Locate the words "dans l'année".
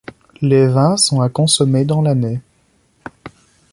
1.85-2.39